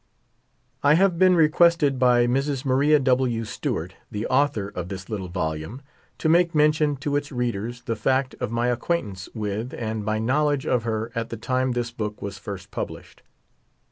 I 0.81 0.95
have 0.95 1.19
been 1.19 1.35
requested 1.35 1.99
by 1.99 2.25
Mrs. 2.25 2.65
Maria 2.65 2.97
W. 2.97 3.45
Stewart, 3.45 3.93
the 4.09 4.25
author 4.25 4.69
of 4.73 4.89
this 4.89 5.09
little 5.09 5.27
volume, 5.27 5.79
to 6.17 6.27
make 6.27 6.55
mention 6.55 6.95
to 6.95 7.15
its 7.15 7.31
readers 7.31 7.81
the 7.83 7.95
fact 7.95 8.33
of 8.39 8.49
my 8.49 8.69
acquaintance 8.69 9.29
with 9.35 9.75
and 9.75 10.03
my 10.03 10.17
knowledge 10.17 10.65
of 10.65 10.85
her 10.85 11.11
at 11.13 11.29
the 11.29 11.37
time 11.37 11.73
this 11.73 11.91
book 11.91 12.19
was 12.19 12.39
first 12.39 12.71
published. 12.71 13.21